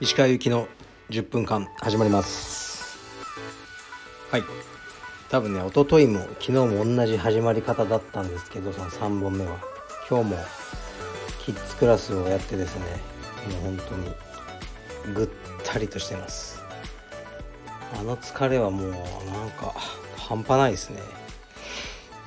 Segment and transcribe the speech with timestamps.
[0.00, 0.66] 石川由紀の
[1.10, 2.98] 10分間始まります。
[4.30, 4.44] はい。
[5.28, 9.58] 多分ね一昨日も昨日も同じ始まり方だったんですけどその3本目は。
[10.08, 10.36] 今日も
[11.44, 12.86] キッズクラスをやってですね
[13.52, 15.28] もう本当にぐっ
[15.64, 16.62] たりとしてます。
[18.00, 19.74] あの疲れはもうなんか
[20.16, 21.21] 半端ないですね。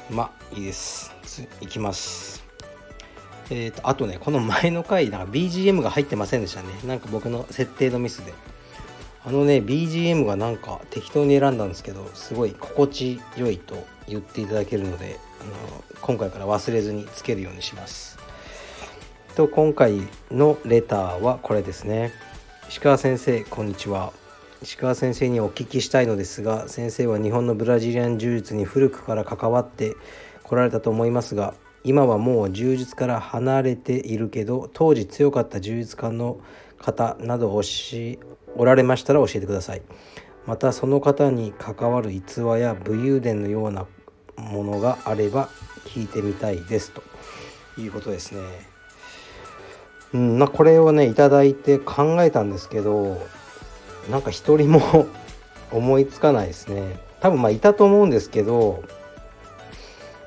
[0.09, 1.13] まあいいです。
[1.61, 2.43] いきます。
[3.49, 6.67] えーと、あとねこの前の回なんか BGM が入ってませんでしたね。
[6.85, 8.33] なんか僕の設定のミスで。
[9.25, 18.19] あのね BGM がなんか適当に選んだんですけどすごい心地よいと言っていただけるのであの今回から忘れずにつけるようにします。
[19.35, 22.13] と今回のレターはこれですね。
[22.69, 24.13] 石川先生こんにちは。
[24.61, 29.95] 石川先生にお聞きしたいのですが先生は日本のブラジリアン柔術に古くから関わって
[30.43, 36.39] こられたと思いますが今はもう柔術から離れているけど当時強かった柔術家の
[36.79, 38.19] 方などおし
[38.55, 39.81] おられましたら教えてください。
[40.45, 43.85] またその方に関わる逸話や武勇伝のような
[44.37, 45.49] ものがあれば
[45.85, 47.03] 聞いてみたいですと
[47.77, 48.41] いうことですね。
[50.13, 53.21] うんまあこれをね頂いて考えたんですけど
[54.09, 55.07] なんか一人も
[55.71, 58.83] 思いつかないですね多分まあいたと思うんですけど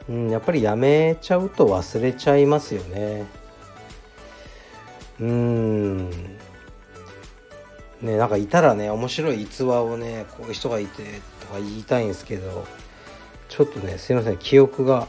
[0.08, 3.26] うん、やっぱりやめちゃうと忘れちゃいますよね。
[5.20, 6.10] うん。
[8.00, 11.02] ね、なんかいたらね、面白い逸話をね、こういう人がいて
[11.40, 12.64] とか言いたいんですけど、
[13.48, 15.08] ちょっとね、すいません、記憶が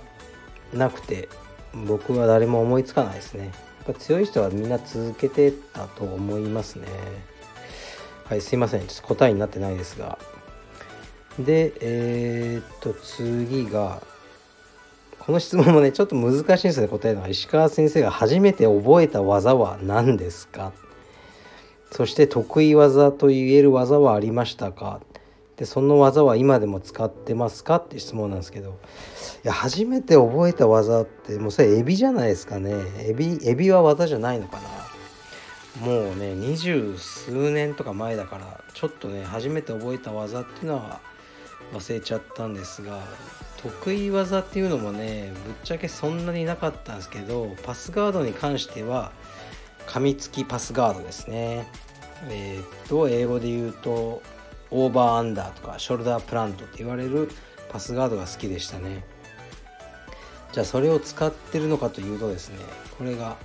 [0.73, 1.30] なくて、
[1.88, 3.45] 僕は誰も思いつかないですね。
[3.45, 6.88] やっぱ強い人はみんな続けてたと思いますね。
[8.30, 10.19] はい、すいません、ちょっと答えになってないですが。
[11.39, 14.03] で、えー、っと、次が、
[15.17, 20.72] この質問もねちょっと難しいんですね答えのは石川先生が初めて覚えた技は何ですか？
[21.91, 25.01] そして得意技と言える技はありましたか？
[25.57, 27.75] でその技は今でも使ってますか？
[27.75, 28.79] って質問なんですけど。
[29.44, 32.73] いや初めて覚えた技ってもうそれエビじゃないですかね。
[33.00, 34.78] エビエビは技じゃないのかな。
[35.78, 41.00] もうね二十数年とか前だからちょっとね初めて覚えた技っていうのは
[41.74, 43.03] 忘れちゃったんですが
[43.57, 49.12] 得意技っていうのもねぶっちゃけそんなになかったんですけどパスガードに関しては
[49.85, 51.68] 噛みつきパスガードですね。
[52.30, 54.22] えー、っと英語で言うと
[54.72, 57.30] over under とか shoulder plant って言われる
[57.69, 59.03] パスガードが好きでしたね。
[60.51, 62.57] じゃあそれを使ってるのかというとですね
[62.97, 63.38] これが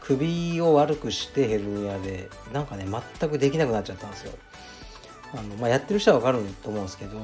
[0.00, 2.86] 首を悪くしてヘルニアでなんかね
[3.20, 4.32] 全くできなくなっちゃったんですよ。
[5.32, 7.18] あの、まあ、やってる人は分かると思うんですけど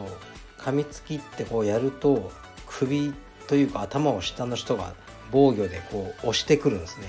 [0.59, 2.33] 噛みつきってこうやると
[2.67, 3.13] 首
[3.47, 4.95] というか頭を下の人が
[5.31, 7.07] 防御でこう押してくるんですね。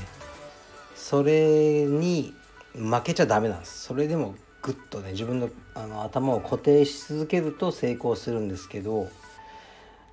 [0.96, 2.34] それに
[2.74, 3.82] 負けちゃダメなんです。
[3.84, 9.10] それでもグッとね自分のあの頭を固定し続けると成功するんですけど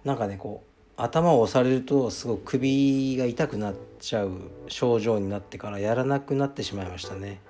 [0.04, 0.67] なんかねこう
[1.00, 4.32] 頭を押されるとすごく首が痛くなっちゃう
[4.66, 7.40] 症状になってからやらなくなってしまいましたね。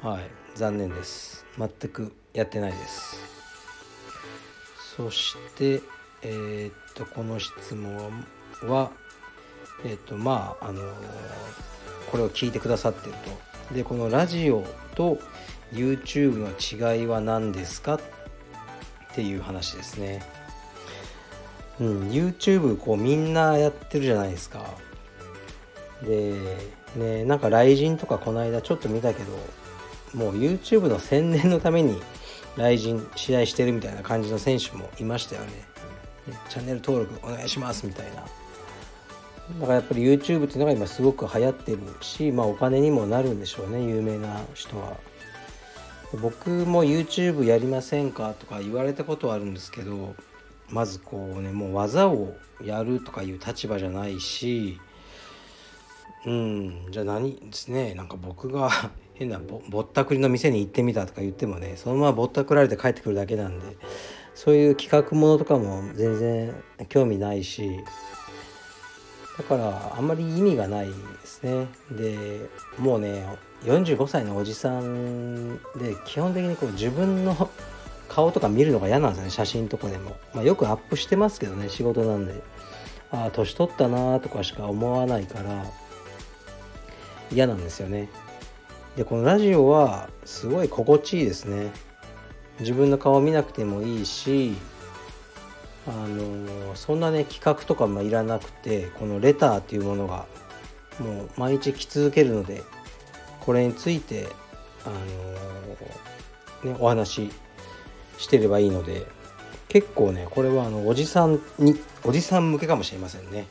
[0.00, 1.44] はい残念です。
[1.58, 3.18] 全くやってないです。
[4.96, 5.82] そして
[6.22, 8.24] えー、っとこの質問
[8.62, 8.92] は
[9.84, 10.82] えー、っとまああの
[12.12, 13.14] これを聞いてくださってる
[13.68, 13.74] と。
[13.74, 14.64] でこのラジオ
[14.94, 15.18] と
[15.72, 18.00] YouTube の違いは何ですかっ
[19.14, 20.41] ていう話ですね。
[21.82, 24.64] うん YouTube こうみんなやってるじゃないですか。
[26.02, 26.34] で
[26.96, 29.32] ねなんか雷神とかこの間ちょっと見たけど
[30.14, 32.00] もう YouTube の宣伝のために
[32.56, 35.48] 来人試合してるみたいな感じの選手もいましたよね。
[36.48, 38.22] チャンネル登録お願いしますみたいな。
[39.60, 44.96] だからやっぱり YouTube っていうのが今すごく流行ってるしまあお金にもなるんでしょうね有名な人は。
[46.20, 50.14] 僕も YouTube やりませんかとか言われたことはあるんですけど
[50.70, 54.80] まずこうねもう技をやるとかいう立場じゃないし
[56.26, 58.70] うんじゃあ何ですねなんか僕が
[59.14, 63.76] 変なぼったくりの店に行ってみたとか言ってもねそのままぼったくられて帰ってくるだけなんで
[64.34, 66.54] そういう企画ものとかも全然
[66.88, 67.80] 興味ないし
[69.36, 70.92] だからあんまり意味がないで
[71.24, 71.68] すね。
[71.90, 72.48] で
[72.78, 73.26] もうね
[73.64, 77.50] 45歳のおじさんで基本的にこう自分の
[78.14, 82.42] 顔とか見るのが嫌なんですね写真とかでも、まあ、よくアップしてますけどね仕事なんで。
[83.12, 85.66] ああ年取ったなとかしか思わないから
[87.30, 88.08] 嫌なんですよね。
[88.96, 91.70] でこのラジオはすごい心地いいですね。
[92.60, 94.54] 自分の顔見なくてもいいし
[95.86, 100.26] あのそんなね企画とかもいらなくてこのレターっていうものが
[100.98, 102.62] もう毎日来続けるので
[103.40, 104.28] これについて
[104.84, 104.90] あ
[106.64, 107.30] のねお話
[108.22, 109.06] してればいいので
[109.68, 111.74] 結構ねこれはあのおじさんに
[112.04, 113.46] おじさん向けかもしれませんね。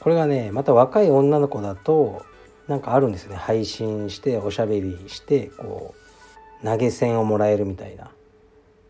[0.00, 2.24] これがねまた若い女の子だと
[2.66, 3.36] なんかあるんですよね。
[3.36, 5.94] 配信しておしゃべりしてこ
[6.62, 8.10] う投げ銭をもらえるみたいな。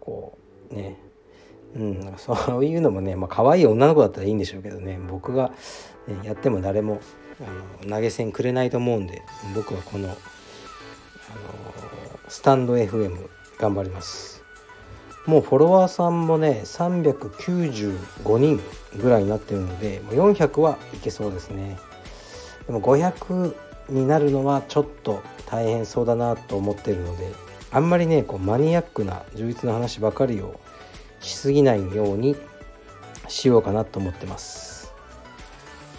[0.01, 0.39] こ
[0.71, 0.99] うね。
[1.77, 4.99] うんそういうのもねまあ可愛い女の子だったらいいんでしょうけどね。
[5.11, 5.53] 僕が、
[6.07, 7.01] ね、やっても誰も
[7.41, 9.21] あの投げ銭くれないと思うんで
[9.55, 10.17] 僕はこのあの
[12.29, 13.29] スタンド FM
[13.59, 14.43] 頑張ります
[15.27, 18.61] もうフォロワーさんもね395人
[19.01, 21.79] ぐらいになってるのでもう400はいけそうですね
[22.67, 23.55] でも500
[23.91, 27.33] になるのはちょっと大変そうだなと思ってるので
[27.71, 30.59] あんまりねこうマニアックな充実の話ばかりを
[31.21, 32.37] しすぎないように
[33.29, 34.95] しようかなと思ってます。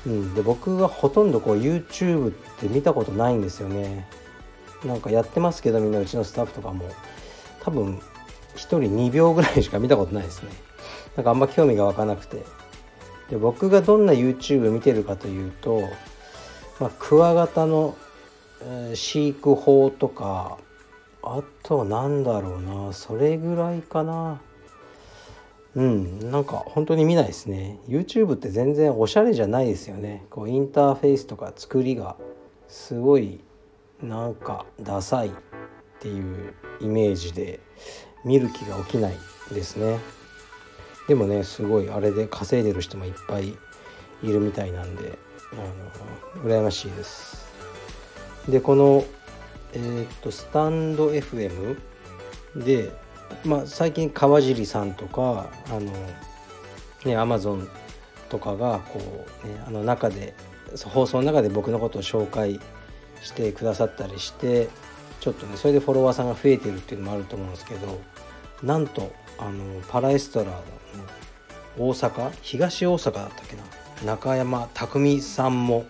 [0.08, 4.08] うん、で僕はほとんどこう YouTube って見たことないんですよね。
[4.84, 6.90] なんかやってますけどみんなうちのスタッフとかも
[7.70, 8.02] 多分1
[8.56, 10.50] 人2秒ぐらいしか見たことないですね。
[11.16, 12.44] なんかあんま興味が湧かなくて。
[13.30, 15.88] で僕がどんな YouTube 見てるかというと、
[16.80, 17.96] まあ、クワガタの、
[18.64, 20.58] えー、飼育法とか
[21.22, 24.42] あとなんだろうなそれぐらいかな
[25.76, 32.16] うんなんか本当に見ないですね YouTube って全然おしゃれじゃないですよねこうインターフェースとか作りが
[32.68, 33.42] すごい
[34.02, 35.32] なんかダサい
[36.00, 37.60] っていうイメージで
[38.24, 39.18] 見る気が起きない
[39.52, 40.00] ですね。
[41.08, 43.50] でもねすごいあれで稼いでる人もいっぱい
[44.24, 45.18] いるみたいなんで
[45.54, 47.48] あの羨ましいです。
[48.48, 49.04] でこの
[49.74, 51.78] えー、っとスタンド FM
[52.56, 52.92] で
[53.46, 55.92] まあ、最近川尻さんとかあの
[57.06, 57.68] ねアマゾン
[58.30, 59.00] とかがこ
[59.44, 60.34] う、ね、あの中で
[60.86, 62.60] 放送の中で僕のことを紹介
[63.22, 64.70] してくださったりして
[65.20, 68.00] ちょっとねそれでフォロワーさんが増えてるっていうのもあると思うんですけど
[68.64, 70.62] なんとあのパラエストラの
[71.78, 73.64] 大阪東大阪だったっけな
[74.06, 75.86] 中山匠さんも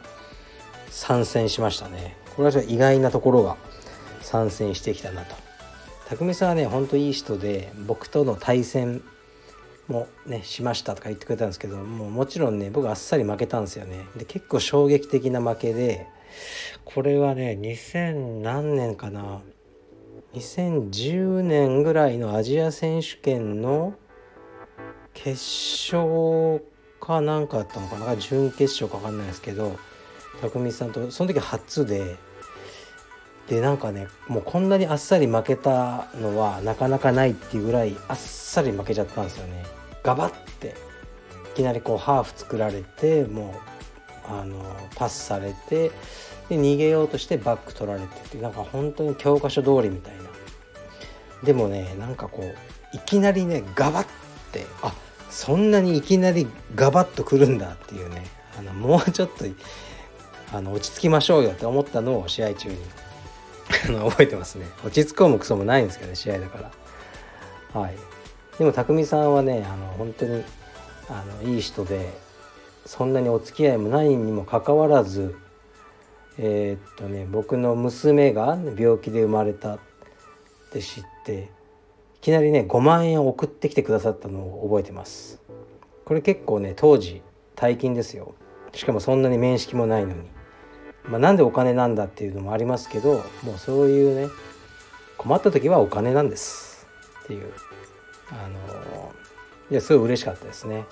[0.89, 2.17] 参戦しましたね。
[2.35, 3.57] これは意外なところが
[4.21, 5.35] 参戦してきたなと。
[6.09, 9.03] 匠さんはねほんといい人で僕との対戦
[9.87, 14.07] もねしましたとか言ってくれたんですけどもうもちろんね僕あっさり負けたんですよね。
[14.15, 16.07] で結構衝撃的な負けで
[16.85, 19.41] これはね2000何年かな。
[20.33, 23.95] 2010年ぐらいのアジア選手権の
[25.13, 25.31] 決
[25.91, 26.63] 勝
[26.99, 28.15] かなんかあったのかな。
[28.15, 29.77] 準決勝か分かんないですけど
[30.41, 32.15] 匠さんとその時初で。
[33.47, 39.65] でなんかねもうこんなにあっさり負けたのはなかなかないっていうぐらいあっさり負けちゃったんですよね。
[40.03, 40.75] ガバッて。
[41.53, 43.78] いきなりこうハーフ作られてもう
[44.29, 44.63] あの
[44.95, 45.89] パスされて
[46.49, 50.29] で逃げようとしてバック取られてってなんか本当に教科書通りみたいな。
[51.43, 54.07] でもねなんかこういきなりねガバッ
[54.51, 54.93] てあ
[55.29, 58.25] そんなにいきなりガバッとくるんだっていうね
[58.57, 59.45] あのもうちょっと
[60.51, 62.77] あの落ち着きましょうよって思ったのを試合中に。
[64.09, 64.65] 覚えてますね。
[64.83, 66.71] 落ち着こうもクソもないんですけどね試合だか
[67.73, 67.79] ら。
[67.79, 67.95] はい。
[68.57, 70.43] でも匠さんはねあの本当に
[71.07, 72.11] あのいい人で
[72.85, 75.35] そんなにお付き合いもないにもかかわらず
[76.37, 79.79] えー、っとね僕の娘が病気で生まれたっ
[80.71, 81.49] て知って
[82.19, 85.39] いきなりね5万円送ってきてくださったのを覚えてます。
[86.05, 87.21] これ結構ね当時
[87.55, 88.35] 大金ですよ。
[88.73, 90.29] しかもそんなに面識もないのに。
[91.05, 94.29] まあ、なんでお金なんだっていうのもありますけどもうそういうね
[95.17, 96.87] 困った時はお金なんです
[97.23, 97.51] っていう。
[98.31, 99.11] あの
[99.71, 100.85] いやすごい嬉しかったですね。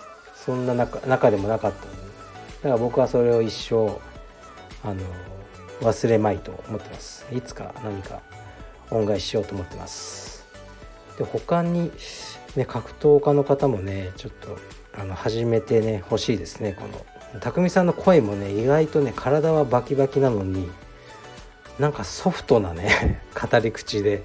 [0.48, 4.00] そんな中中でもなかったのでだから僕はそれを一生
[4.82, 5.02] あの
[5.82, 7.26] 忘れまいと思ってます。
[7.34, 8.22] いつか何か
[8.90, 10.46] 恩返ししようと思ってます。
[11.18, 11.92] で他に
[12.56, 14.58] ね格闘家の方もねちょっと
[14.98, 17.40] あの始めてね欲しいですねこの。
[17.42, 20.70] 匠さんの声もね意外とね体はバキバキなのに
[21.78, 24.24] なんかソフトなね 語り口で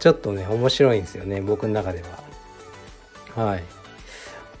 [0.00, 2.02] ちょっとね面白いんですよね僕の中で
[3.36, 3.46] は。
[3.46, 3.79] はい。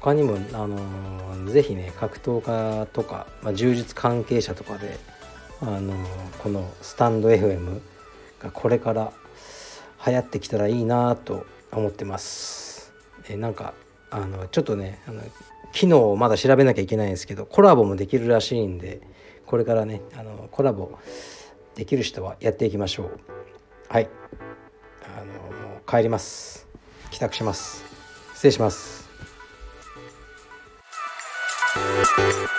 [0.00, 4.98] 他にもあのー、ぜひね格闘家とか、まあ、柔術関係者とかで
[5.60, 5.96] あのー、
[6.42, 7.80] このスタンド FM
[8.40, 9.12] がこれから
[10.06, 12.92] 流行ってきたらいいなと思ってます。
[13.28, 13.74] えなんか
[14.10, 15.22] あのちょっとねあの
[15.72, 19.00] 機能をまだ調べなきゃいけないんですけどコラボもできるらしいんで
[19.46, 20.98] これからねあのコラボ
[21.74, 23.20] できる人はやっていきましょう。
[23.88, 24.08] はい。
[25.16, 26.66] あのもう帰ります。
[27.10, 27.84] 帰宅します。
[28.34, 28.99] 失礼します。
[31.72, 32.50] す